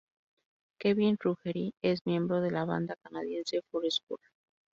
Kevin 0.79 1.15
Ruggeri 1.19 1.75
es 1.83 2.07
miembro 2.07 2.41
de 2.41 2.49
la 2.49 2.65
banda 2.65 2.95
canadiense 3.03 3.61
Four 3.69 3.83
Square. 3.91 4.23